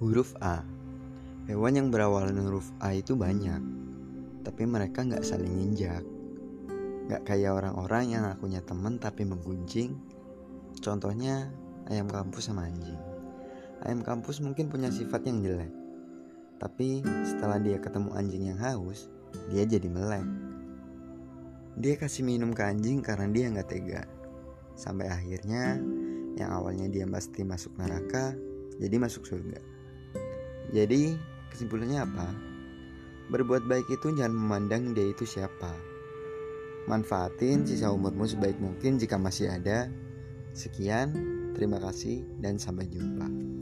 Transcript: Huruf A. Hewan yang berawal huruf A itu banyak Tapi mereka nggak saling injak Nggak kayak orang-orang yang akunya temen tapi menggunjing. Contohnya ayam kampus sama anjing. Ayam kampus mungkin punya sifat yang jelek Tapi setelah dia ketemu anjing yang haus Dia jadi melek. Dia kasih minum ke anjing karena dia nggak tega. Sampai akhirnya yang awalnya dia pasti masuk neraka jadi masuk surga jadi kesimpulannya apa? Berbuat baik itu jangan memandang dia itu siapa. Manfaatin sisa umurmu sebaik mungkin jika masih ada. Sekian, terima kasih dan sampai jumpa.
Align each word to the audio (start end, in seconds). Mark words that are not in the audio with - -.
Huruf 0.00 0.32
A. 0.40 0.64
Hewan 1.44 1.76
yang 1.76 1.92
berawal 1.92 2.32
huruf 2.32 2.72
A 2.80 2.96
itu 2.96 3.20
banyak 3.20 3.60
Tapi 4.40 4.64
mereka 4.64 5.04
nggak 5.04 5.20
saling 5.20 5.60
injak 5.60 6.00
Nggak 7.04 7.28
kayak 7.28 7.52
orang-orang 7.52 8.16
yang 8.16 8.24
akunya 8.24 8.64
temen 8.64 8.96
tapi 8.96 9.28
menggunjing. 9.28 9.92
Contohnya 10.80 11.52
ayam 11.92 12.08
kampus 12.08 12.48
sama 12.48 12.64
anjing. 12.64 12.96
Ayam 13.84 14.00
kampus 14.00 14.40
mungkin 14.40 14.72
punya 14.72 14.88
sifat 14.88 15.20
yang 15.28 15.44
jelek 15.44 15.68
Tapi 16.56 17.04
setelah 17.28 17.60
dia 17.60 17.76
ketemu 17.76 18.16
anjing 18.16 18.56
yang 18.56 18.56
haus 18.56 19.12
Dia 19.52 19.68
jadi 19.68 19.84
melek. 19.84 20.24
Dia 21.76 22.00
kasih 22.00 22.24
minum 22.24 22.56
ke 22.56 22.64
anjing 22.64 23.04
karena 23.04 23.28
dia 23.28 23.52
nggak 23.52 23.68
tega. 23.68 24.08
Sampai 24.80 25.12
akhirnya 25.12 25.76
yang 26.40 26.56
awalnya 26.56 26.88
dia 26.88 27.04
pasti 27.04 27.44
masuk 27.44 27.76
neraka 27.76 28.32
jadi 28.80 28.96
masuk 28.96 29.28
surga 29.28 29.79
jadi 30.70 31.18
kesimpulannya 31.50 31.98
apa? 32.02 32.28
Berbuat 33.30 33.66
baik 33.66 33.90
itu 33.90 34.14
jangan 34.14 34.34
memandang 34.34 34.94
dia 34.94 35.10
itu 35.10 35.26
siapa. 35.26 35.74
Manfaatin 36.86 37.62
sisa 37.66 37.90
umurmu 37.94 38.26
sebaik 38.26 38.58
mungkin 38.58 38.98
jika 38.98 39.18
masih 39.18 39.50
ada. 39.50 39.90
Sekian, 40.50 41.14
terima 41.54 41.78
kasih 41.78 42.26
dan 42.42 42.58
sampai 42.58 42.90
jumpa. 42.90 43.59